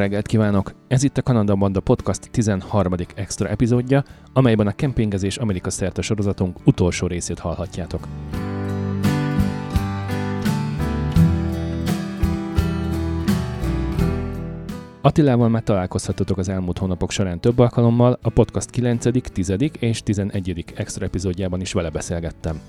[0.00, 0.72] Reggelt kívánok!
[0.88, 2.94] Ez itt a Kanada Banda Podcast 13.
[3.14, 8.08] extra epizódja, amelyben a kempingezés Amerika szerte sorozatunk utolsó részét hallhatjátok.
[15.00, 19.54] Attilával már találkozhatotok az elmúlt hónapok során több alkalommal, a podcast 9., 10.
[19.78, 20.64] és 11.
[20.74, 22.60] extra epizódjában is vele beszélgettem.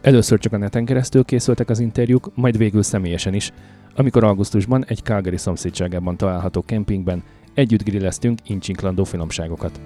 [0.00, 3.52] Először csak a neten keresztül készültek az interjúk, majd végül személyesen is,
[3.98, 7.22] amikor augusztusban egy Calgary szomszédságában található kempingben
[7.54, 9.80] együtt grilleztünk incsinklandó finomságokat.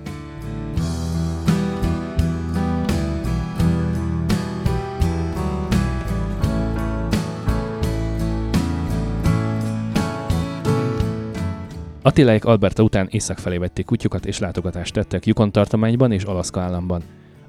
[12.03, 17.03] Attiláik Alberta után észak felé vették kutyukat és látogatást tettek Yukon tartományban és Alaszka államban.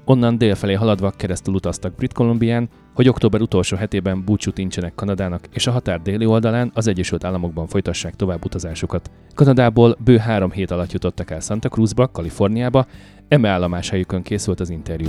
[0.06, 5.66] Onnan délfelé haladva keresztül utaztak Brit Kolumbián, hogy október utolsó hetében búcsút incsenek Kanadának, és
[5.66, 9.10] a határ déli oldalán az Egyesült Államokban folytassák tovább utazásukat.
[9.34, 12.86] Kanadából bő három hét alatt jutottak el Santa Cruzba, Kaliforniába,
[13.28, 15.08] eme állomáshelyükön készült az interjú.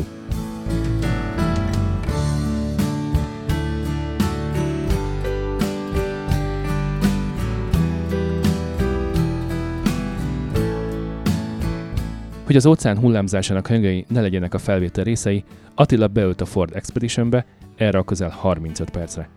[12.45, 15.43] Hogy az óceán hullámzásának hangjai ne legyenek a felvétel részei,
[15.75, 19.29] Attila beült a Ford Expeditionbe erre a közel 35 percre.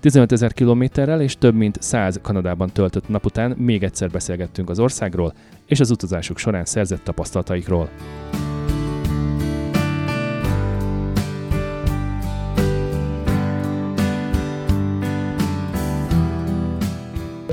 [0.00, 4.78] 15 ezer kilométerrel és több mint 100 Kanadában töltött nap után még egyszer beszélgettünk az
[4.78, 5.34] országról
[5.66, 7.88] és az utazásuk során szerzett tapasztalataikról.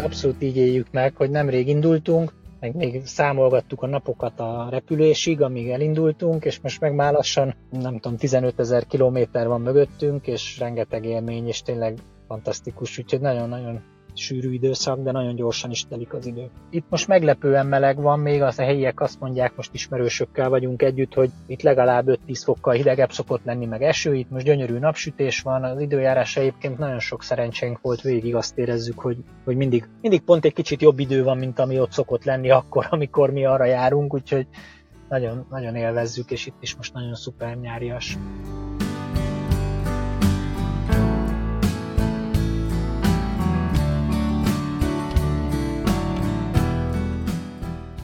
[0.03, 2.31] Abszolút így éljük meg, hogy nemrég indultunk,
[2.65, 7.99] meg még számolgattuk a napokat a repülésig, amíg elindultunk, és most meg már lassan, nem
[7.99, 13.81] tudom, 15 ezer kilométer van mögöttünk, és rengeteg élmény, és tényleg fantasztikus, úgyhogy nagyon-nagyon
[14.17, 16.49] sűrű időszak, de nagyon gyorsan is telik az idő.
[16.69, 21.13] Itt most meglepően meleg van, még az a helyiek azt mondják, most ismerősökkel vagyunk együtt,
[21.13, 25.63] hogy itt legalább 5-10 fokkal hidegebb szokott lenni, meg eső, itt most gyönyörű napsütés van,
[25.63, 30.45] az időjárás egyébként nagyon sok szerencsénk volt, végig azt érezzük, hogy, hogy mindig, mindig pont
[30.45, 34.13] egy kicsit jobb idő van, mint ami ott szokott lenni akkor, amikor mi arra járunk,
[34.13, 34.47] úgyhogy
[35.09, 38.17] nagyon, nagyon élvezzük, és itt is most nagyon szuper nyárias.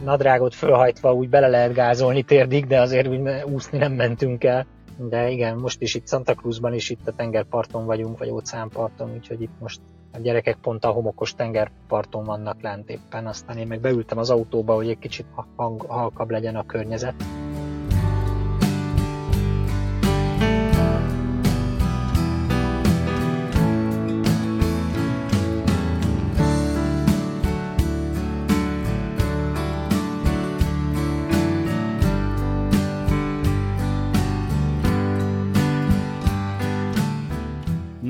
[0.04, 3.22] Nadrágot fölhajtva úgy bele lehet gázolni térdig, de azért úgy
[3.54, 4.66] úszni nem mentünk el.
[4.98, 9.42] De igen, most is itt Santa Cruzban is itt a tengerparton vagyunk, vagy óceánparton, úgyhogy
[9.42, 9.80] itt most
[10.14, 14.76] a gyerekek pont a homokos tengerparton vannak lent éppen, aztán én meg beültem az autóba,
[14.76, 15.26] hogy egy kicsit
[15.56, 17.24] hang, halkabb legyen a környezet.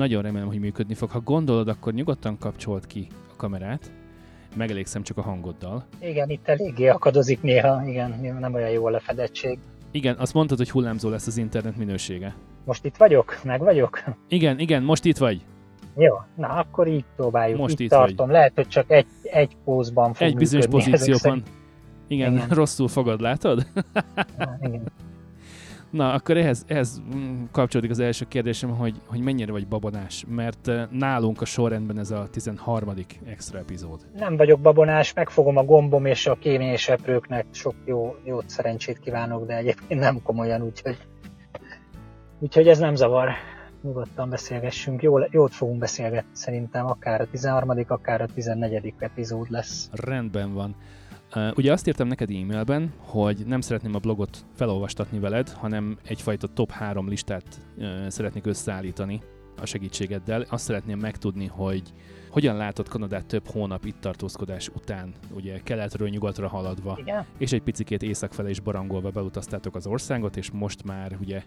[0.02, 1.10] Nagyon remélem, hogy működni fog.
[1.10, 3.90] Ha gondolod, akkor nyugodtan kapcsolt ki a kamerát,
[4.56, 5.84] megelégszem csak a hangoddal.
[6.00, 9.58] Igen, itt eléggé akadozik néha, igen, nem olyan jó a lefedettség.
[9.90, 12.34] Igen, azt mondtad, hogy hullámzó lesz az internet minősége.
[12.64, 13.40] Most itt vagyok?
[13.44, 14.02] Meg vagyok?
[14.28, 15.44] Igen, igen, most itt vagy.
[15.96, 17.58] Jó, na akkor így próbáljuk.
[17.58, 18.26] Most itt, itt tartom.
[18.26, 18.34] Vagy.
[18.34, 21.42] Lehet, hogy csak egy, egy pózban fog Egy bizonyos pozícióban.
[22.06, 23.66] Igen, igen, rosszul fogad, látod?
[24.60, 24.82] Igen.
[25.92, 30.68] Na, akkor ehhez, ehhez mm, kapcsolódik az első kérdésem, hogy, hogy mennyire vagy babonás, mert
[30.68, 32.94] eh, nálunk a sorrendben ez a 13.
[33.26, 34.00] extra epizód.
[34.16, 39.56] Nem vagyok babonás, megfogom a gombom és a kéményseprőknek sok jó, jót szerencsét kívánok, de
[39.56, 40.96] egyébként nem komolyan, úgyhogy,
[42.38, 43.28] úgyhogy ez nem zavar.
[43.82, 47.84] Nyugodtan beszélgessünk, Jól, jót fogunk beszélgetni szerintem, akár a 13.
[47.88, 48.94] akár a 14.
[48.98, 49.90] epizód lesz.
[49.92, 50.76] Rendben van.
[51.34, 56.46] Uh, ugye azt írtam neked e-mailben, hogy nem szeretném a blogot felolvastatni veled, hanem egyfajta
[56.46, 57.44] top 3 listát
[57.76, 59.20] uh, szeretnék összeállítani
[59.60, 60.46] a segítségeddel.
[60.48, 61.82] Azt szeretném megtudni, hogy
[62.30, 67.26] hogyan látod Kanadát több hónap itt tartózkodás után, ugye keletről nyugatra haladva, Igen.
[67.38, 71.42] és egy picikét észak felé is barangolva beutaztátok az országot, és most már ugye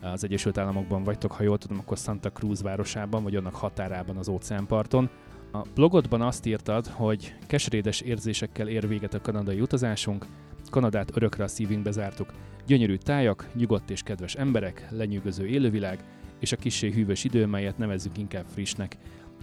[0.00, 4.28] az Egyesült Államokban vagytok, ha jól tudom, akkor Santa Cruz városában, vagy annak határában az
[4.28, 5.10] óceánparton.
[5.52, 10.26] A blogodban azt írtad, hogy keserédes érzésekkel ér véget a kanadai utazásunk,
[10.70, 12.32] Kanadát örökre a szívünkbe zártuk.
[12.66, 16.04] Gyönyörű tájak, nyugodt és kedves emberek, lenyűgöző élővilág,
[16.40, 18.96] és a kissé hűvös idő, melyet nevezzük inkább frissnek.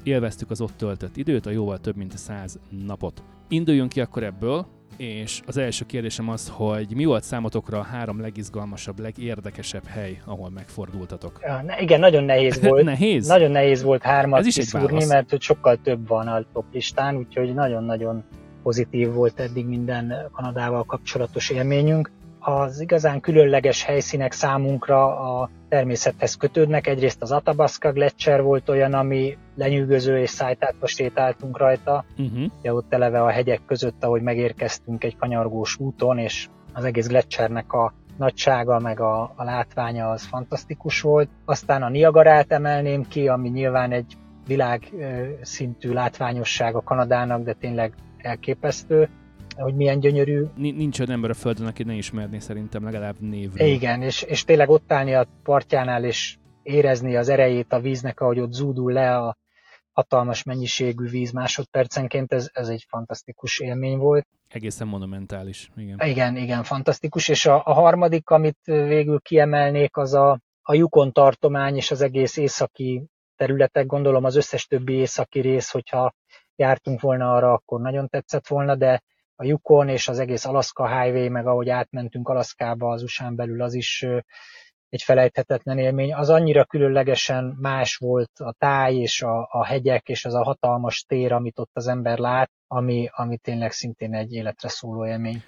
[0.04, 3.24] Élveztük az ott töltött időt, a jóval több mint száz napot.
[3.48, 8.21] Induljunk ki akkor ebből, és az első kérdésem az, hogy mi volt számotokra a három
[8.21, 11.39] legizgalmasabb, legérdekesebb hely, ahol megfordultatok?
[11.42, 12.83] Ja, ne, igen, nagyon nehéz volt.
[12.94, 13.27] nehéz?
[13.27, 17.15] Nagyon nehéz volt hármat Ez is kiszúrni, mert hogy sokkal több van a top listán,
[17.18, 18.24] úgyhogy nagyon-nagyon
[18.63, 22.12] pozitív volt eddig minden Kanadával kapcsolatos élményünk.
[22.47, 26.88] Az igazán különleges helyszínek számunkra a természethez kötődnek.
[26.88, 32.06] Egyrészt az Athabasca Gletscher volt olyan, ami lenyűgöző és szájtátva sétáltunk rajta.
[32.18, 32.51] Uh-huh.
[32.62, 37.74] Ja, ott eleve a hegyek között, ahogy megérkeztünk egy kanyargós úton, és az egész Gletschernek
[37.74, 41.30] a nagysága, meg a, a látványa az fantasztikus volt.
[41.45, 44.94] Aztán a Niagarát emelném ki, ami nyilván egy világ
[45.42, 49.09] szintű látványosság a Kanadának, de tényleg elképesztő
[49.56, 50.46] hogy milyen gyönyörű.
[50.56, 53.68] Nincs olyan ember a Földön, aki ne ismerné szerintem legalább névről.
[53.68, 58.40] Igen, és, és tényleg ott állni a partjánál, és érezni az erejét a víznek, ahogy
[58.40, 59.38] ott zúdul le a
[59.92, 64.28] hatalmas mennyiségű víz másodpercenként, ez, ez egy fantasztikus élmény volt.
[64.48, 66.00] Egészen monumentális, igen.
[66.04, 71.75] Igen, igen, fantasztikus, és a, a harmadik, amit végül kiemelnék, az a, a Yukon tartomány
[71.75, 73.04] és az egész északi
[73.36, 76.13] területek, gondolom az összes többi északi rész, hogyha
[76.56, 79.04] jártunk volna arra, akkor nagyon tetszett volna, de
[79.35, 83.73] a Yukon és az egész Alaska Highway, meg ahogy átmentünk Alaszkába az usa belül, az
[83.73, 84.05] is
[84.89, 86.13] egy felejthetetlen élmény.
[86.13, 91.03] Az annyira különlegesen más volt a táj és a, a hegyek és az a hatalmas
[91.07, 95.43] tér, amit ott az ember lát, ami, ami tényleg szintén egy életre szóló élmény.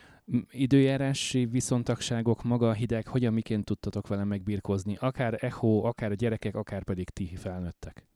[0.50, 4.98] Időjárási viszontagságok, maga a hideg, hogyan miként tudtatok vele megbírkozni?
[5.00, 8.07] Akár echo, akár a gyerekek, akár pedig ti felnőttek?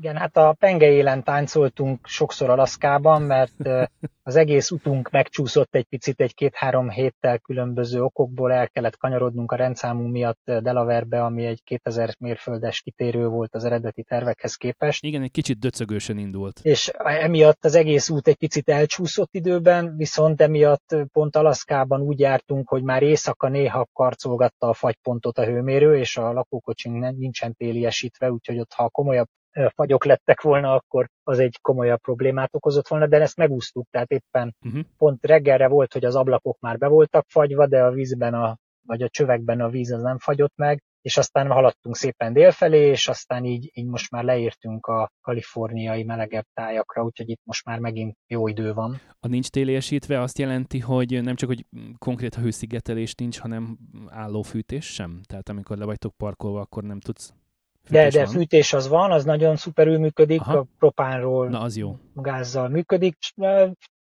[0.00, 3.68] Igen, hát a penge élen táncoltunk sokszor Alaszkában, mert
[4.22, 10.06] az egész utunk megcsúszott egy picit egy-két-három héttel különböző okokból, el kellett kanyarodnunk a rendszámú
[10.06, 15.04] miatt Delaverbe, ami egy 2000 mérföldes kitérő volt az eredeti tervekhez képest.
[15.04, 16.60] Igen, egy kicsit döcögősen indult.
[16.62, 22.68] És emiatt az egész út egy picit elcsúszott időben, viszont emiatt pont Alaszkában úgy jártunk,
[22.68, 28.58] hogy már éjszaka néha karcolgatta a fagypontot a hőmérő, és a lakókocsink nincsen téliesítve, úgyhogy
[28.58, 29.28] ott ha komolyabb
[29.74, 34.56] fagyok lettek volna, akkor az egy komolyabb problémát okozott volna, de ezt megúsztuk, tehát éppen
[34.66, 34.82] uh-huh.
[34.96, 38.56] pont reggelre volt, hogy az ablakok már be voltak fagyva, de a vízben, a,
[38.86, 43.08] vagy a csövekben a víz az nem fagyott meg, és aztán haladtunk szépen délfelé, és
[43.08, 48.16] aztán így, így most már leértünk a kaliforniai melegebb tájakra, úgyhogy itt most már megint
[48.26, 49.00] jó idő van.
[49.20, 51.64] A nincs téliesítve azt jelenti, hogy nem csak, hogy
[51.98, 55.20] konkrét hőszigetelés nincs, hanem állófűtés sem?
[55.24, 57.34] Tehát amikor le vagytok parkolva, akkor nem tudsz
[57.88, 58.32] de, de van.
[58.32, 60.58] fűtés az van, az nagyon szuperül működik, Aha.
[60.58, 61.96] a propánról Na, az jó.
[62.14, 63.16] gázzal működik.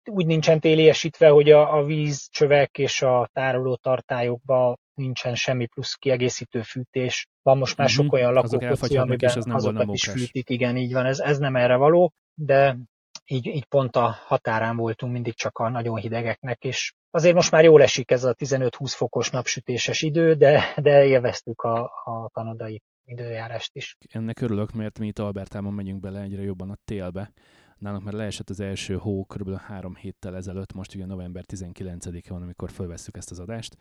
[0.10, 6.62] Úgy nincsen téliesítve, hogy a, a vízcsövek és a tároló tartályokban nincsen semmi plusz kiegészítő
[6.62, 7.28] fűtés.
[7.42, 8.04] Van most már uh-huh.
[8.04, 10.50] sok olyan lakókocsi, amiben az nem azokat is fűtik.
[10.50, 12.78] Igen, így van, ez, ez nem erre való, de
[13.26, 17.64] így, így pont a határán voltunk mindig csak a nagyon hidegeknek, és azért most már
[17.64, 23.76] jól esik ez a 15-20 fokos napsütéses idő, de, de élveztük a, a kanadai időjárást
[23.76, 23.98] is.
[24.10, 27.32] Ennek örülök, mert mi itt Albertában megyünk bele egyre jobban a télbe.
[27.78, 29.58] Nálunk már leesett az első hó kb.
[29.58, 33.78] három héttel ezelőtt, most ugye november 19-e van, amikor felvesszük ezt az adást,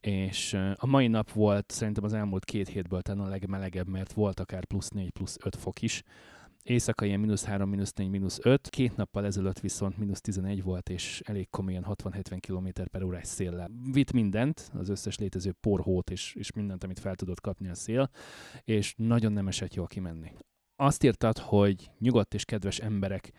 [0.00, 4.40] és a mai nap volt szerintem az elmúlt két hétből talán a legmelegebb, mert volt
[4.40, 6.02] akár plusz 4, plusz 5 fok is,
[6.62, 8.68] Éjszaka ilyen mínusz 3, mínusz 4, mínusz 5.
[8.68, 13.70] Két nappal ezelőtt viszont mínusz 11 volt, és elég komolyan 60-70 km per órás széllel.
[13.92, 18.10] Vitt mindent, az összes létező porhót, és, és mindent, amit fel tudott kapni a szél,
[18.64, 20.32] és nagyon nem esett jól kimenni.
[20.76, 23.32] Azt írtad, hogy nyugodt és kedves emberek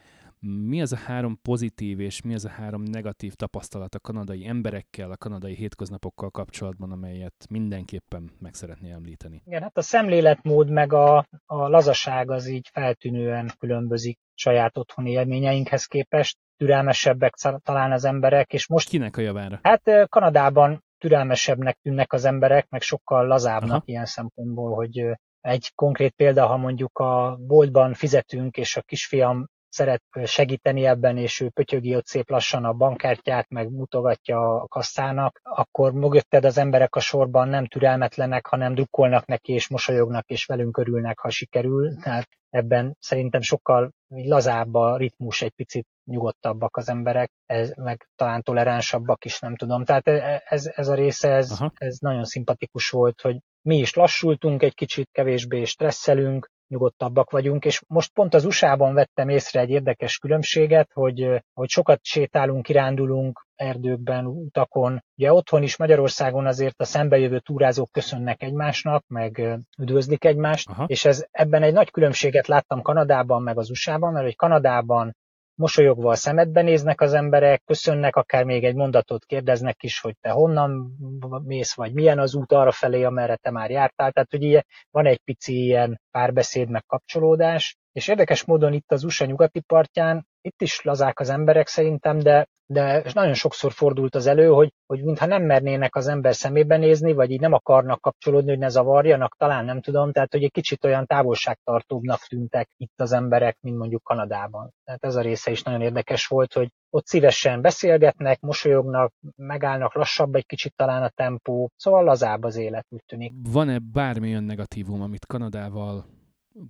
[0.43, 5.11] mi az a három pozitív és mi az a három negatív tapasztalat a kanadai emberekkel,
[5.11, 9.41] a kanadai hétköznapokkal kapcsolatban, amelyet mindenképpen meg szeretné említeni?
[9.45, 15.85] Igen, hát a szemléletmód meg a, a lazaság az így feltűnően különbözik saját otthoni élményeinkhez
[15.85, 16.37] képest.
[16.57, 17.33] Türelmesebbek
[17.63, 18.89] talán az emberek, és most...
[18.89, 19.59] Kinek a javára?
[19.61, 23.83] Hát Kanadában türelmesebbnek tűnnek az emberek, meg sokkal lazábbnak Aha.
[23.85, 30.03] ilyen szempontból, hogy egy konkrét példa, ha mondjuk a boltban fizetünk, és a kisfiam szeret
[30.23, 35.93] segíteni ebben, és ő pötyögi ott szép lassan a bankkártyát, meg mutogatja a kasszának, akkor
[35.93, 41.19] mögötted az emberek a sorban nem türelmetlenek, hanem drukkolnak neki, és mosolyognak, és velünk örülnek,
[41.19, 41.97] ha sikerül.
[42.01, 48.41] Tehát ebben szerintem sokkal lazább a ritmus, egy picit nyugodtabbak az emberek, ez, meg talán
[48.41, 49.85] toleránsabbak is, nem tudom.
[49.85, 54.63] Tehát e, ez, ez a része, ez, ez nagyon szimpatikus volt, hogy mi is lassultunk,
[54.63, 60.17] egy kicsit kevésbé stresszelünk, nyugodtabbak vagyunk, és most pont az USA-ban vettem észre egy érdekes
[60.17, 65.03] különbséget, hogy, hogy sokat sétálunk, kirándulunk erdőkben, utakon.
[65.17, 70.85] Ugye otthon is Magyarországon azért a szembejövő túrázók köszönnek egymásnak, meg üdvözlik egymást, Aha.
[70.87, 75.15] és ez, ebben egy nagy különbséget láttam Kanadában, meg az USA-ban, mert hogy Kanadában
[75.55, 80.29] mosolyogva a szemedbe néznek az emberek, köszönnek, akár még egy mondatot kérdeznek is, hogy te
[80.29, 80.95] honnan
[81.43, 84.11] mész, vagy milyen az út arra felé, amerre te már jártál.
[84.11, 87.77] Tehát, hogy ilyen, van egy pici ilyen párbeszéd, meg kapcsolódás.
[87.93, 92.47] És érdekes módon itt az USA nyugati partján, itt is lazák az emberek szerintem, de,
[92.65, 97.13] de nagyon sokszor fordult az elő, hogy, hogy mintha nem mernének az ember szemébe nézni,
[97.13, 100.85] vagy így nem akarnak kapcsolódni, hogy ne zavarjanak, talán nem tudom, tehát hogy egy kicsit
[100.85, 104.71] olyan távolságtartóbbnak tűntek itt az emberek, mint mondjuk Kanadában.
[104.83, 110.35] Tehát ez a része is nagyon érdekes volt, hogy ott szívesen beszélgetnek, mosolyognak, megállnak lassabb
[110.35, 113.33] egy kicsit talán a tempó, szóval lazább az élet, úgy tűnik.
[113.51, 116.05] Van-e bármilyen negatívum, amit Kanadával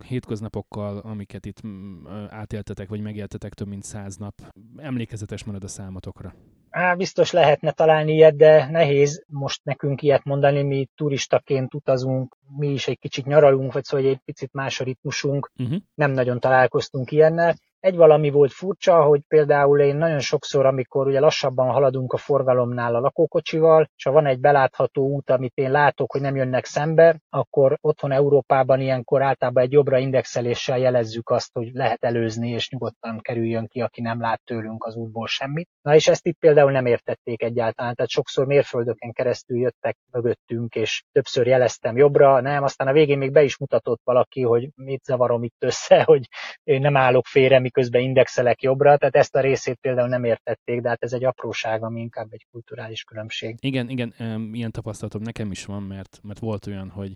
[0.07, 4.33] hétköznapokkal, amiket itt mm, átéltetek, vagy megéltetek több mint száz nap,
[4.77, 6.33] emlékezetes marad a számotokra?
[6.69, 12.67] Á, biztos lehetne találni ilyet, de nehéz most nekünk ilyet mondani, mi turistaként utazunk, mi
[12.67, 15.77] is egy kicsit nyaralunk, vagy szóval egy picit más a ritmusunk, uh-huh.
[15.93, 17.55] nem nagyon találkoztunk ilyennel.
[17.83, 22.95] Egy valami volt furcsa, hogy például én nagyon sokszor, amikor ugye lassabban haladunk a forgalomnál
[22.95, 27.19] a lakókocsival, és ha van egy belátható út, amit én látok, hogy nem jönnek szembe,
[27.29, 33.19] akkor otthon Európában ilyenkor általában egy jobbra indexeléssel jelezzük azt, hogy lehet előzni, és nyugodtan
[33.21, 35.69] kerüljön ki, aki nem lát tőlünk az útból semmit.
[35.81, 41.03] Na és ezt itt például nem értették egyáltalán, tehát sokszor mérföldöken keresztül jöttek mögöttünk, és
[41.11, 45.43] többször jeleztem jobbra, nem, aztán a végén még be is mutatott valaki, hogy mit zavarom
[45.43, 46.27] itt össze, hogy
[46.63, 50.89] én nem állok félre, miközben indexelek jobbra, tehát ezt a részét például nem értették, de
[50.89, 53.57] hát ez egy apróság, ami inkább egy kulturális különbség.
[53.59, 54.13] Igen, igen,
[54.53, 57.15] ilyen tapasztalatom nekem is van, mert, mert volt olyan, hogy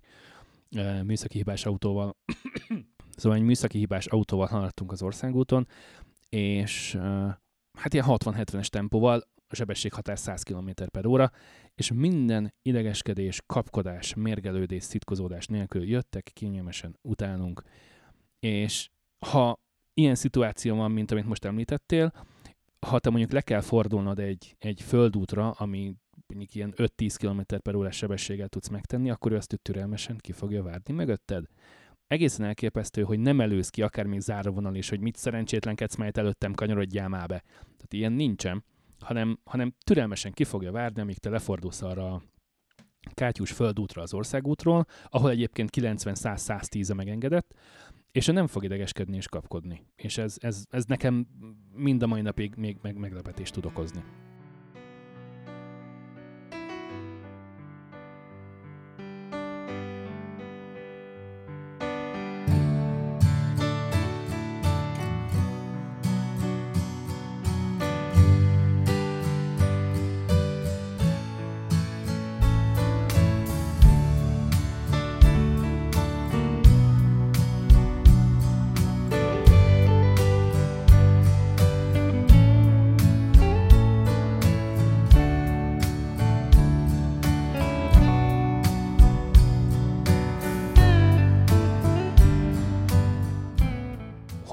[1.04, 2.16] műszaki hibás autóval,
[3.18, 5.68] szóval egy műszaki hibás autóval haladtunk az országúton,
[6.30, 6.96] és
[7.80, 11.32] hát ilyen 60-70-es tempóval, a sebességhatár 100 km per óra,
[11.76, 17.64] és minden idegeskedés, kapkodás, mérgelődés, szitkozódás nélkül jöttek kényelmesen utánunk,
[18.40, 18.90] és
[19.26, 19.60] ha
[19.98, 22.12] ilyen szituáció van, mint amit most említettél,
[22.88, 25.96] ha te mondjuk le kell fordulnod egy, egy földútra, ami
[26.27, 30.63] mondjuk ilyen 5-10 km per órás sebességgel tudsz megtenni, akkor ő azt türelmesen ki fogja
[30.63, 31.46] várni mögötted.
[32.08, 36.54] Egészen elképesztő, hogy nem előz ki akár még záróvonal is, hogy mit szerencsétlenkedsz, majd előttem
[36.54, 37.44] kanyarodjál már be.
[37.62, 38.63] Tehát ilyen nincsen,
[39.00, 42.22] hanem, hanem türelmesen ki fogja várni, amíg te lefordulsz arra a
[43.13, 47.54] kátyús földútra az országútról, ahol egyébként 90-100-110 megengedett,
[48.18, 49.86] és ő nem fog idegeskedni és kapkodni.
[49.96, 51.28] És ez, ez, ez nekem
[51.76, 54.04] mind a mai napig még meg, meglepetést tud okozni.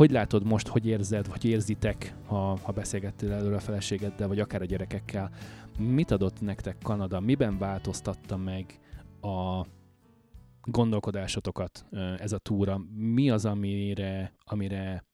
[0.05, 4.63] Hogy látod most, hogy érzed, vagy érzitek, ha, ha beszélgettél előre a feleségeddel, vagy akár
[4.63, 5.31] a gyerekekkel?
[5.79, 7.21] Mit adott nektek Kanada?
[7.21, 8.81] Miben változtatta meg
[9.21, 9.67] a
[10.63, 11.87] gondolkodásotokat
[12.19, 12.81] ez a túra?
[12.95, 15.05] Mi az, amire, amire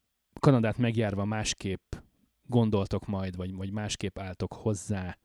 [0.41, 1.95] Kanadát megjárva másképp
[2.43, 5.19] gondoltok majd, vagy, vagy másképp álltok hozzá?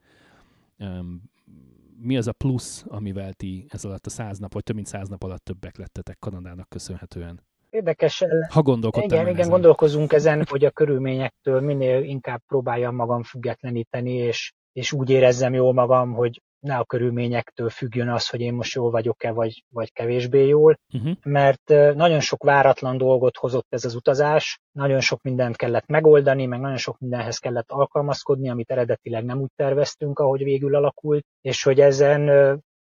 [1.96, 5.08] Mi az a plusz, amivel ti ez alatt a száz nap, vagy több mint száz
[5.08, 7.40] nap alatt többek lettetek Kanadának köszönhetően?
[7.76, 8.24] Érdekes.
[8.52, 9.50] Ha gondolkodtam Igen, igen, ezen.
[9.50, 15.72] gondolkozunk ezen, hogy a körülményektől minél inkább próbáljam magam függetleníteni, és, és úgy érezzem jól
[15.72, 20.46] magam, hogy ne a körülményektől függjön az, hogy én most jól vagyok-e, vagy, vagy kevésbé
[20.46, 21.12] jól, uh-huh.
[21.24, 26.60] mert nagyon sok váratlan dolgot hozott ez az utazás, nagyon sok mindent kellett megoldani, meg
[26.60, 31.80] nagyon sok mindenhez kellett alkalmazkodni, amit eredetileg nem úgy terveztünk, ahogy végül alakult, és hogy
[31.80, 32.28] ezen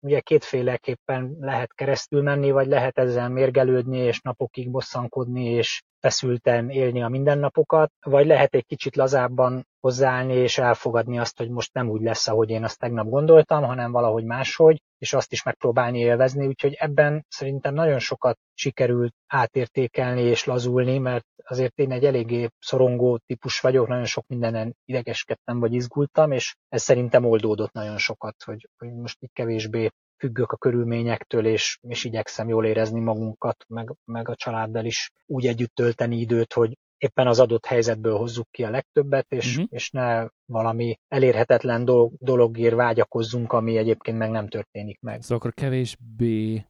[0.02, 7.02] ugye kétféleképpen lehet keresztül menni, vagy lehet ezzel mérgelődni, és napokig bosszankodni, és feszülten élni
[7.02, 12.00] a mindennapokat, vagy lehet egy kicsit lazábban hozzáállni és elfogadni azt, hogy most nem úgy
[12.00, 16.74] lesz, ahogy én azt tegnap gondoltam, hanem valahogy máshogy, és azt is megpróbálni élvezni, úgyhogy
[16.78, 23.60] ebben szerintem nagyon sokat sikerült átértékelni és lazulni, mert azért én egy eléggé szorongó típus
[23.60, 28.92] vagyok, nagyon sok mindenen idegeskedtem vagy izgultam, és ez szerintem oldódott nagyon sokat, hogy, hogy
[28.92, 34.34] most így kevésbé függök a körülményektől, és, és igyekszem jól érezni magunkat, meg, meg a
[34.34, 39.32] családdal is úgy együtt tölteni időt, hogy éppen az adott helyzetből hozzuk ki a legtöbbet,
[39.32, 39.66] és, uh-huh.
[39.70, 45.22] és ne valami elérhetetlen dolog, dologért vágyakozzunk, ami egyébként meg nem történik meg.
[45.22, 46.66] Szóval akkor kevésbé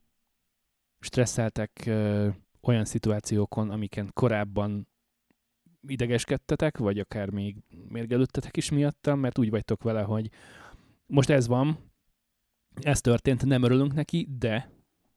[0.98, 2.28] stresszeltek ö,
[2.60, 4.88] olyan szituációkon, amiken korábban
[5.86, 7.56] idegeskedtetek, vagy akár még
[7.88, 10.28] mérgelődtetek is miattam, mert úgy vagytok vele, hogy
[11.06, 11.92] most ez van,
[12.74, 14.70] ez történt, nem örülünk neki, de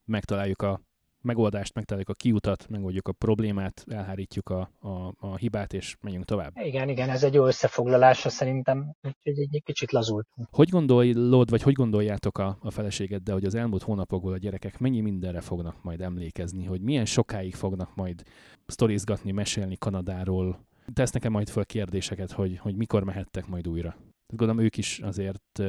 [0.05, 0.81] megtaláljuk a
[1.25, 6.51] megoldást, megtaláljuk a kiutat, megoldjuk a problémát, elhárítjuk a, a, a hibát, és menjünk tovább.
[6.55, 10.47] Igen, igen, ez egy jó összefoglalása szerintem, úgyhogy egy kicsit lazultunk.
[10.51, 15.01] Hogy gondolod, vagy hogy gondoljátok a, a feleségeddel, hogy az elmúlt hónapokból a gyerekek mennyi
[15.01, 18.23] mindenre fognak majd emlékezni, hogy milyen sokáig fognak majd
[18.65, 23.95] sztorizgatni, mesélni Kanadáról, tesz nekem majd föl kérdéseket, hogy, hogy mikor mehettek majd újra.
[24.33, 25.61] Gondolom ők is azért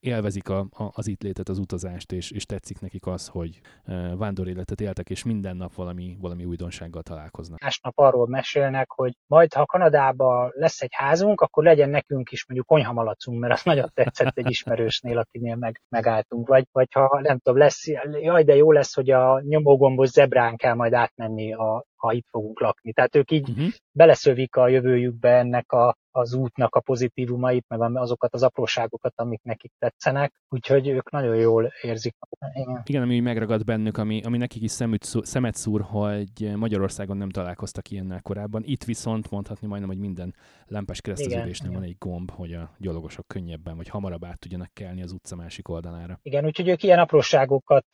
[0.00, 4.16] élvezik a, a, az itt létet, az utazást, és, és tetszik nekik az, hogy uh,
[4.16, 7.60] vándoréletet éltek, és minden nap valami, valami újdonsággal találkoznak.
[7.60, 12.68] Másnap arról mesélnek, hogy majd, ha Kanadában lesz egy házunk, akkor legyen nekünk is mondjuk
[12.68, 16.48] konyhamalacunk, mert az nagyon tetszett egy ismerősnél, akinél meg, megálltunk.
[16.48, 17.86] Vagy, vagy ha nem tudom, lesz,
[18.22, 22.60] jaj, de jó lesz, hogy a nyomógombos zebrán kell majd átmenni a, ha itt fogunk
[22.60, 22.92] lakni.
[22.92, 23.68] Tehát ők így uh-huh.
[23.92, 29.72] beleszövik a jövőjükbe ennek a, az útnak a pozitívumait, meg azokat az apróságokat, amik nekik
[29.78, 32.16] tetszenek, úgyhogy ők nagyon jól érzik.
[32.54, 37.30] Igen, Igen ami megragad bennük, ami, ami nekik is szemüt, szemet szúr, hogy Magyarországon nem
[37.30, 38.62] találkoztak ilyennel korábban.
[38.64, 40.34] Itt viszont mondhatni majdnem, hogy minden
[40.66, 45.12] lámpás kereszteződésnél van egy gomb, hogy a gyalogosok könnyebben vagy hamarabb át tudjanak kelni az
[45.12, 46.18] utca másik oldalára.
[46.22, 47.86] Igen, úgyhogy ők ilyen apróságokat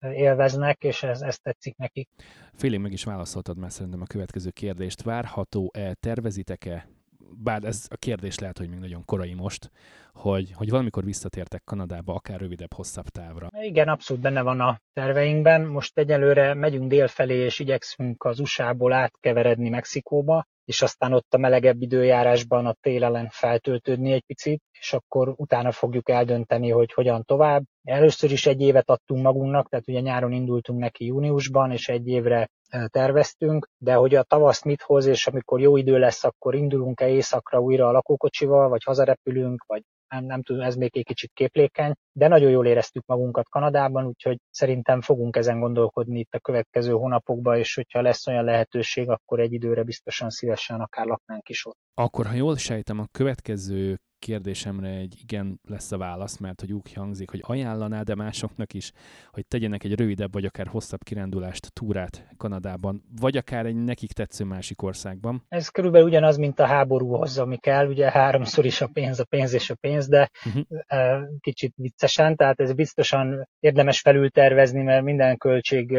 [0.00, 2.08] élveznek, és ez, ez tetszik nekik.
[2.52, 5.02] Félig meg is válaszoltad már szerintem a következő kérdést.
[5.02, 6.88] Várható-e, tervezitek-e,
[7.36, 9.70] bár ez a kérdés lehet, hogy még nagyon korai most,
[10.12, 13.48] hogy, hogy valamikor visszatértek Kanadába, akár rövidebb, hosszabb távra.
[13.60, 15.66] Igen, abszolút benne van a terveinkben.
[15.66, 21.82] Most egyelőre megyünk délfelé, és igyekszünk az USA-ból átkeveredni Mexikóba, és aztán ott a melegebb
[21.82, 27.62] időjárásban a tél ellen feltöltődni egy picit, és akkor utána fogjuk eldönteni, hogy hogyan tovább.
[27.82, 32.50] Először is egy évet adtunk magunknak, tehát ugye nyáron indultunk neki júniusban, és egy évre
[32.86, 37.60] terveztünk, de hogy a tavasz mit hoz, és amikor jó idő lesz, akkor indulunk-e éjszakra
[37.60, 42.28] újra a lakókocsival, vagy hazarepülünk, vagy nem, nem tudom, ez még egy kicsit képlékeny, de
[42.28, 47.74] nagyon jól éreztük magunkat Kanadában, úgyhogy szerintem fogunk ezen gondolkodni itt a következő hónapokban, és
[47.74, 51.78] hogyha lesz olyan lehetőség, akkor egy időre biztosan szívesen akár laknánk is ott.
[51.94, 56.92] Akkor, ha jól sejtem, a következő kérdésemre egy igen lesz a válasz, mert hogy úgy
[56.92, 58.92] hangzik, hogy ajánlaná, de másoknak is,
[59.32, 64.44] hogy tegyenek egy rövidebb vagy akár hosszabb kirándulást, túrát Kanadában, vagy akár egy nekik tetsző
[64.44, 65.44] másik országban.
[65.48, 69.52] Ez körülbelül ugyanaz, mint a háborúhoz, ami kell, ugye háromszor is a pénz, a pénz
[69.52, 71.22] és a pénz, de uh-huh.
[71.40, 75.98] kicsit viccesen, tehát ez biztosan érdemes felültervezni, mert minden költség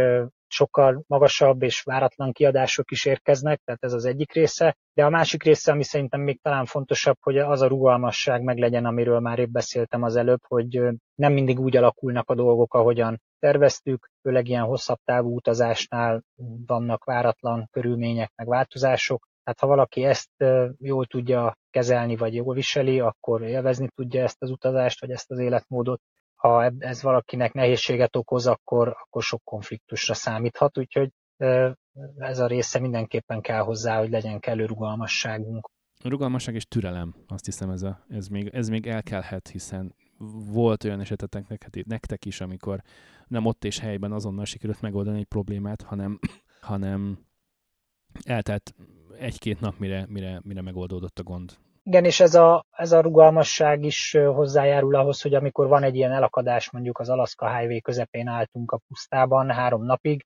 [0.52, 4.78] sokkal magasabb és váratlan kiadások is érkeznek, tehát ez az egyik része.
[4.94, 9.20] De a másik része, ami szerintem még talán fontosabb, hogy az a rugalmasság meglegyen, amiről
[9.20, 10.82] már épp beszéltem az előbb, hogy
[11.16, 16.24] nem mindig úgy alakulnak a dolgok, ahogyan terveztük, főleg ilyen hosszabb távú utazásnál
[16.66, 19.30] vannak váratlan körülmények, meg változások.
[19.44, 20.32] Tehát ha valaki ezt
[20.78, 25.40] jól tudja kezelni, vagy jól viseli, akkor élvezni tudja ezt az utazást, vagy ezt az
[25.40, 26.02] életmódot,
[26.42, 31.10] ha ez valakinek nehézséget okoz, akkor, akkor sok konfliktusra számíthat, úgyhogy
[32.18, 35.70] ez a része mindenképpen kell hozzá, hogy legyen kellő rugalmasságunk.
[36.04, 39.96] Rugalmasság és türelem, azt hiszem ez, a, ez, még, ez még elkelhet, hiszen
[40.46, 42.82] volt olyan esetetek nektek is, amikor
[43.28, 46.20] nem ott és helyben azonnal sikerült megoldani egy problémát, hanem,
[46.62, 47.26] hanem
[48.24, 48.76] eltelt
[49.18, 51.58] egy-két nap, mire, mire, mire megoldódott a gond.
[51.84, 56.12] Igen, és ez a, ez a rugalmasság is hozzájárul ahhoz, hogy amikor van egy ilyen
[56.12, 60.26] elakadás, mondjuk az Alaska Highway közepén álltunk a pusztában három napig,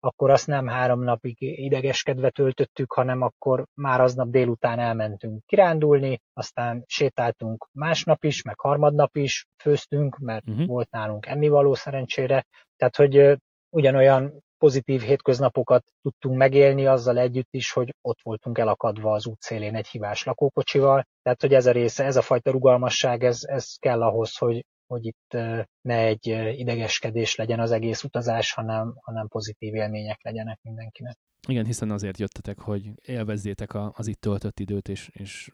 [0.00, 6.84] akkor azt nem három napig idegeskedve töltöttük, hanem akkor már aznap délután elmentünk kirándulni, aztán
[6.86, 10.66] sétáltunk másnap is, meg harmadnap is, főztünk, mert uh-huh.
[10.66, 12.46] volt nálunk ennivaló szerencsére.
[12.76, 13.38] Tehát, hogy
[13.68, 19.86] ugyanolyan pozitív hétköznapokat tudtunk megélni azzal együtt is, hogy ott voltunk elakadva az útszélén egy
[19.86, 21.06] hibás lakókocsival.
[21.22, 25.04] Tehát, hogy ez a része, ez a fajta rugalmasság, ez, ez kell ahhoz, hogy, hogy
[25.04, 25.32] itt
[25.80, 26.26] ne egy
[26.58, 31.16] idegeskedés legyen az egész utazás, hanem, hanem pozitív élmények legyenek mindenkinek.
[31.48, 35.50] Igen, hiszen azért jöttetek, hogy élvezzétek az itt töltött időt, és, és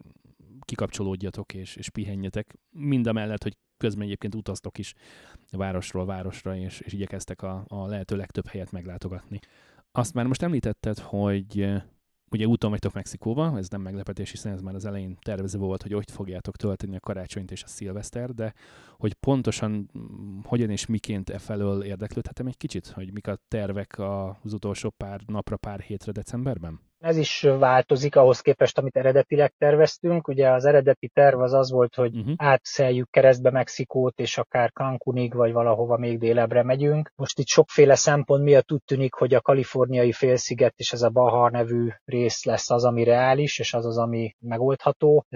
[0.60, 2.54] kikapcsolódjatok és, és pihenjetek.
[2.70, 4.94] Mind a mellett, hogy közben egyébként utaztok is
[5.50, 9.38] városról városra, és, és igyekeztek a, a lehető legtöbb helyet meglátogatni.
[9.92, 11.66] Azt már most említetted, hogy
[12.30, 15.92] ugye úton vagytok Mexikóba, ez nem meglepetés, hiszen ez már az elején tervezve volt, hogy
[15.92, 18.54] hogy fogjátok tölteni a karácsonyt és a szilveszter, de
[18.98, 23.98] hogy pontosan mm, hogyan és miként e felől érdeklődhetem egy kicsit, hogy mik a tervek
[23.98, 26.80] az utolsó pár napra, pár hétre decemberben?
[27.02, 30.28] Ez is változik ahhoz képest, amit eredetileg terveztünk.
[30.28, 32.34] Ugye az eredeti terv az az volt, hogy uh-huh.
[32.36, 37.12] átszeljük keresztbe Mexikót, és akár Cancunig, vagy valahova még délebbre megyünk.
[37.16, 41.50] Most itt sokféle szempont miatt úgy tűnik, hogy a kaliforniai félsziget és ez a Baja
[41.50, 45.26] nevű rész lesz az, ami reális, és az az, ami megoldható.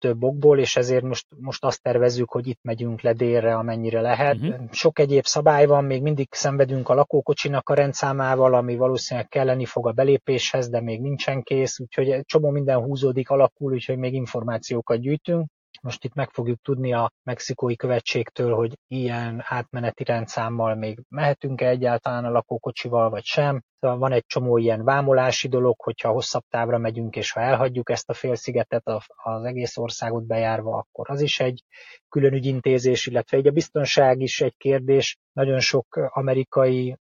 [0.00, 4.36] Több okból, és ezért most, most azt tervezzük, hogy itt megyünk le délre, amennyire lehet.
[4.36, 4.70] Uh-huh.
[4.70, 9.86] Sok egyéb szabály van, még mindig szenvedünk a lakókocsinak a rendszámával, ami valószínűleg kelleni fog
[9.86, 15.50] a belépéshez, de még nincsen kész, úgyhogy csomó minden húzódik, alakul, úgyhogy még információkat gyűjtünk.
[15.80, 22.24] Most itt meg fogjuk tudni a mexikói követségtől, hogy ilyen átmeneti rendszámmal még mehetünk-e egyáltalán
[22.24, 23.62] a lakókocsival, vagy sem.
[23.80, 28.10] Szóval van egy csomó ilyen vámolási dolog, hogyha hosszabb távra megyünk, és ha elhagyjuk ezt
[28.10, 31.64] a félszigetet az egész országot bejárva, akkor az is egy
[32.08, 35.18] külön ügyintézés, illetve egy a biztonság is egy kérdés.
[35.32, 36.96] Nagyon sok amerikai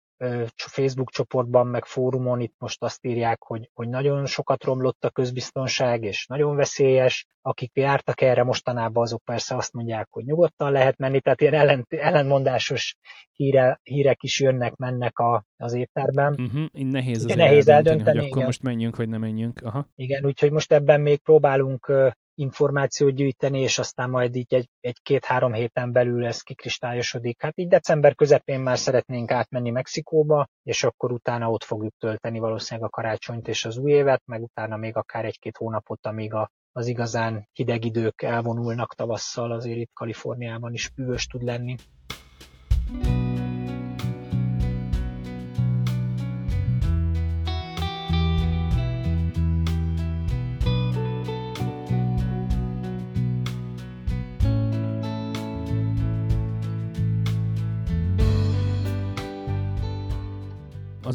[0.56, 6.04] Facebook csoportban, meg fórumon itt most azt írják, hogy, hogy nagyon sokat romlott a közbiztonság,
[6.04, 7.28] és nagyon veszélyes.
[7.42, 11.86] Akik jártak erre mostanában, azok persze azt mondják, hogy nyugodtan lehet menni, tehát ilyen ellen,
[11.90, 12.96] ellenmondásos
[13.32, 16.34] híre, hírek is jönnek, mennek a, az étterben.
[16.34, 18.46] Uh-huh, nehéz, az nehéz eldönteni, eldönteni, hogy akkor igen.
[18.46, 19.62] most menjünk, vagy nem menjünk.
[19.64, 19.88] Aha.
[19.96, 21.92] Igen, úgyhogy most ebben még próbálunk
[22.38, 27.42] információt gyűjteni, és aztán majd így egy, egy két-három héten belül ez kikristályosodik.
[27.42, 32.90] Hát így december közepén már szeretnénk átmenni Mexikóba, és akkor utána ott fogjuk tölteni valószínűleg
[32.90, 36.88] a karácsonyt és az új évet, meg utána még akár egy-két hónapot, amíg a, az
[36.88, 41.76] igazán hideg idők elvonulnak tavasszal, azért itt Kaliforniában is bűvös tud lenni.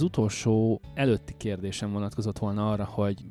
[0.03, 3.25] Az utolsó előtti kérdésem vonatkozott volna arra, hogy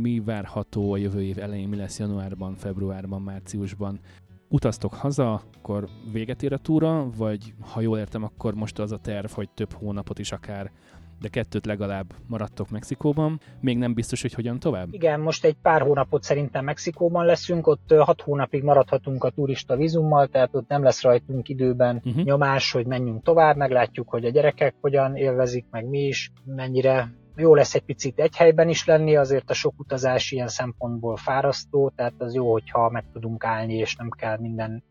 [0.00, 4.00] mi várható a jövő év elején, mi lesz januárban, februárban, márciusban.
[4.48, 8.98] Utaztok haza, akkor véget ér a túra, vagy ha jól értem, akkor most az a
[8.98, 10.72] terv, hogy több hónapot is akár
[11.20, 13.40] de kettőt legalább maradtok Mexikóban.
[13.60, 14.88] Még nem biztos, hogy hogyan tovább?
[14.90, 20.26] Igen, most egy pár hónapot szerintem Mexikóban leszünk, ott hat hónapig maradhatunk a turista vízummal,
[20.26, 22.24] tehát ott nem lesz rajtunk időben uh-huh.
[22.24, 27.54] nyomás, hogy menjünk tovább, meglátjuk, hogy a gyerekek hogyan élvezik, meg mi is, mennyire jó
[27.54, 32.14] lesz egy picit egy helyben is lenni, azért a sok utazás ilyen szempontból fárasztó, tehát
[32.18, 34.82] az jó, hogyha meg tudunk állni, és nem kell minden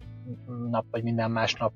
[0.69, 1.73] nap vagy minden másnap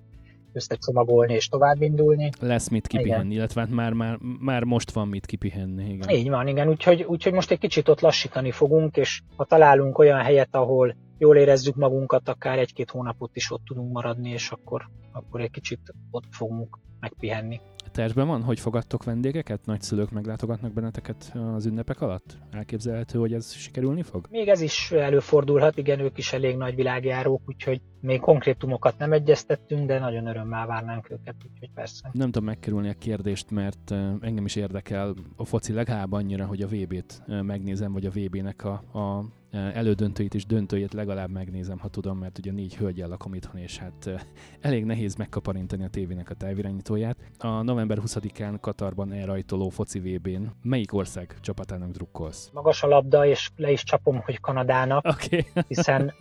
[0.53, 2.29] összecsomagolni és továbbindulni.
[2.39, 3.31] Lesz mit kipihenni, igen.
[3.31, 5.89] illetve hát már, már, már most van mit kipihenni.
[5.89, 6.09] Igen.
[6.09, 10.19] Így van, igen, úgyhogy, úgyhogy most egy kicsit ott lassítani fogunk, és ha találunk olyan
[10.19, 15.41] helyet, ahol jól érezzük magunkat, akár egy-két hónapot is ott tudunk maradni, és akkor, akkor
[15.41, 17.61] egy kicsit ott fogunk megpihenni
[17.93, 19.65] tervben van, hogy fogadtok vendégeket?
[19.65, 22.37] Nagyszülők meglátogatnak benneteket az ünnepek alatt?
[22.51, 24.27] Elképzelhető, hogy ez sikerülni fog?
[24.29, 29.87] Még ez is előfordulhat, igen, ők is elég nagy világjárók, úgyhogy még konkrétumokat nem egyeztettünk,
[29.87, 32.09] de nagyon örömmel várnánk őket, úgyhogy persze.
[32.13, 36.67] Nem tudom megkerülni a kérdést, mert engem is érdekel a foci legalább annyira, hogy a
[36.67, 42.37] VB-t megnézem, vagy a VB-nek a, a elődöntőit és döntőjét legalább megnézem, ha tudom, mert
[42.37, 44.09] ugye négy hölgyel lakom itthon, és hát
[44.61, 47.17] elég nehéz megkaparintani a tévének a távirányítóját.
[47.37, 52.49] A november 20-án Katarban elrajtoló foci VB-n melyik ország csapatának drukkolsz?
[52.53, 55.45] Magas a labda, és le is csapom, hogy Kanadának, okay.
[55.67, 56.13] hiszen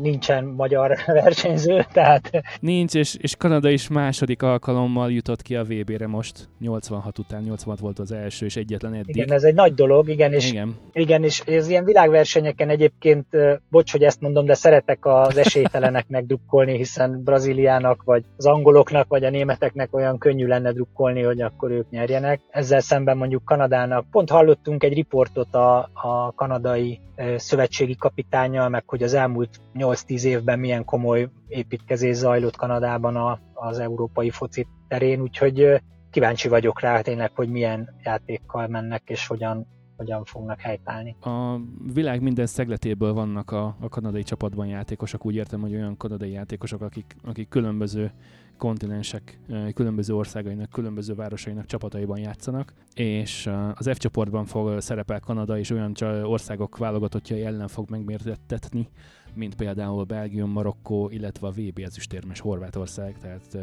[0.00, 2.30] nincsen magyar versenyző, tehát...
[2.60, 7.78] Nincs, és, és Kanada is második alkalommal jutott ki a VB-re most, 86 után, 86
[7.78, 9.16] volt az első, és egyetlen eddig.
[9.16, 10.76] Igen, ez egy nagy dolog, igen, és, igen.
[10.92, 13.26] igen, és ez ilyen világversenyeken egyébként,
[13.68, 19.24] bocs, hogy ezt mondom, de szeretek az esélyteleneknek drukkolni, hiszen Brazíliának, vagy az angoloknak, vagy
[19.24, 22.40] a németeknek olyan könnyű lenne drukkolni, hogy akkor ők nyerjenek.
[22.50, 24.10] Ezzel szemben mondjuk Kanadának.
[24.10, 27.00] Pont hallottunk egy riportot a, a kanadai
[27.36, 33.78] szövetségi kapitányjal, meg hogy az elmúlt 8-10 évben milyen komoly építkezés zajlott Kanadában a, az
[33.78, 35.80] európai foci terén, úgyhogy
[36.10, 39.66] kíváncsi vagyok rá tényleg, hogy milyen játékkal mennek, és hogyan
[40.00, 41.16] hogyan fognak helytállni.
[41.20, 41.60] A
[41.92, 46.80] világ minden szegletéből vannak a, a kanadai csapatban játékosok, úgy értem, hogy olyan kanadai játékosok,
[46.80, 48.12] akik, akik különböző
[48.56, 49.38] kontinensek,
[49.74, 55.94] különböző országainak, különböző városainak csapataiban játszanak, és az F csoportban fog szerepel Kanada, és olyan
[56.22, 58.88] országok válogatottjai ellen fog megmértettetni,
[59.34, 63.58] mint például Belgium, Marokkó, illetve a VB ezüstérmes Horvátország, tehát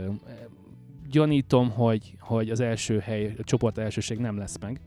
[1.10, 4.82] gyanítom, hogy, hogy az első hely, a csoport elsőség nem lesz meg,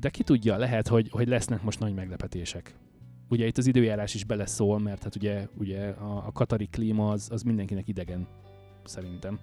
[0.00, 2.74] de ki tudja, lehet, hogy, hogy lesznek most nagy meglepetések.
[3.28, 7.28] Ugye itt az időjárás is beleszól, mert hát ugye, ugye a, a katari klíma az,
[7.32, 8.26] az mindenkinek idegen,
[8.84, 9.38] szerintem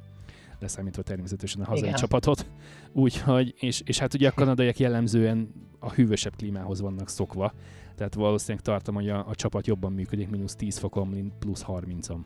[0.59, 1.99] leszámítva természetesen a hazai Igen.
[1.99, 2.45] csapatot.
[2.91, 7.53] Úgyhogy, és, és hát ugye a kanadaiak jellemzően a hűvösebb klímához vannak szokva,
[7.95, 12.19] tehát valószínűleg tartom, hogy a, a csapat jobban működik mínusz 10 fokon, mint plusz 30-on.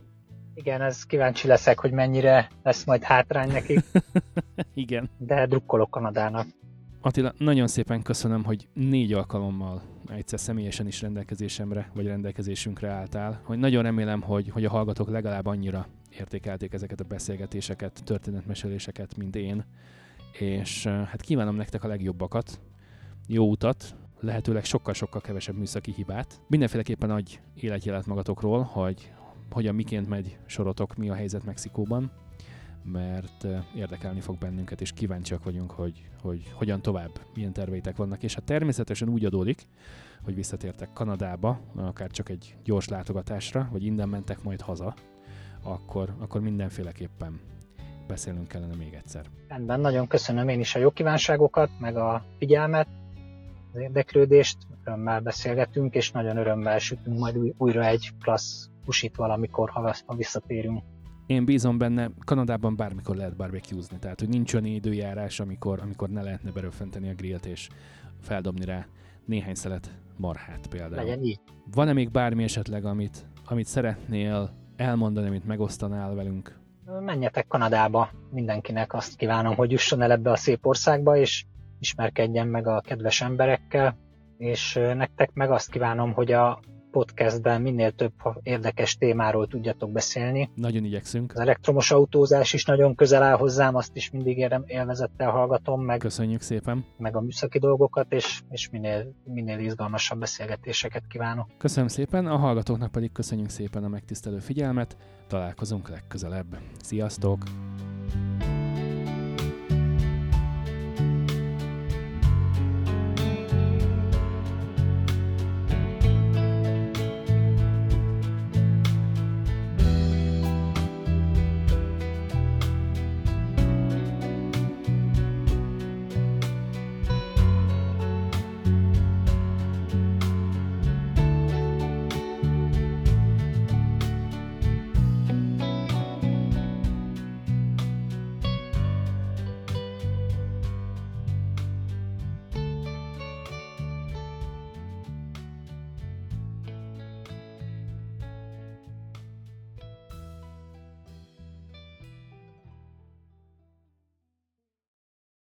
[0.53, 3.79] Igen, ez kíváncsi leszek, hogy mennyire lesz majd hátrány nekik.
[4.73, 5.09] Igen.
[5.17, 6.47] De drukkolok Kanadának.
[7.01, 13.57] Attila, nagyon szépen köszönöm, hogy négy alkalommal egyszer személyesen is rendelkezésemre, vagy rendelkezésünkre álltál, hogy
[13.57, 19.65] nagyon remélem, hogy, hogy a hallgatók legalább annyira értékelték ezeket a beszélgetéseket, történetmeséléseket, mint én,
[20.39, 22.59] és hát kívánom nektek a legjobbakat,
[23.27, 26.41] jó utat, lehetőleg sokkal-sokkal kevesebb műszaki hibát.
[26.47, 29.11] Mindenféleképpen adj életjelet magatokról, hogy
[29.51, 32.11] hogyan miként megy sorotok, mi a helyzet Mexikóban,
[32.83, 38.33] mert érdekelni fog bennünket, és kíváncsiak vagyunk, hogy, hogy hogyan tovább, milyen terveitek vannak, és
[38.33, 39.67] hát természetesen úgy adódik,
[40.23, 44.93] hogy visszatértek Kanadába, akár csak egy gyors látogatásra, vagy innen mentek majd haza,
[45.63, 47.39] akkor, akkor mindenféleképpen
[48.07, 49.25] beszélnünk kellene még egyszer.
[49.47, 52.87] Rendben, nagyon köszönöm én is a jó kívánságokat, meg a figyelmet,
[53.73, 59.95] az érdeklődést, örömmel beszélgetünk, és nagyon örömmel sütünk majd újra egy klassz pusit valamikor, ha,
[60.05, 60.83] ha visszatérünk.
[61.27, 66.21] Én bízom benne, Kanadában bármikor lehet barbecue-zni, tehát hogy nincs olyan időjárás, amikor, amikor ne
[66.21, 67.69] lehetne beröfenteni a grillt és
[68.21, 68.85] feldobni rá
[69.25, 70.95] néhány szelet marhát például.
[70.95, 71.39] Legyen így.
[71.71, 76.59] Van-e még bármi esetleg, amit, amit szeretnél elmondani, amit megosztanál velünk?
[76.99, 81.45] Menjetek Kanadába, mindenkinek azt kívánom, hogy jusson el ebbe a szép országba, és
[81.79, 83.97] ismerkedjen meg a kedves emberekkel,
[84.37, 86.59] és nektek meg azt kívánom, hogy a
[86.97, 90.49] podcastben minél több érdekes témáról tudjatok beszélni.
[90.55, 91.31] Nagyon igyekszünk.
[91.31, 95.99] Az elektromos autózás is nagyon közel áll hozzám, azt is mindig érem, élvezettel hallgatom meg.
[95.99, 96.85] Köszönjük szépen.
[96.97, 101.47] Meg a műszaki dolgokat, és, és minél, minél izgalmasabb beszélgetéseket kívánok.
[101.57, 104.97] Köszönöm szépen, a hallgatóknak pedig köszönjük szépen a megtisztelő figyelmet.
[105.27, 106.57] Találkozunk legközelebb.
[106.81, 107.43] Sziasztok!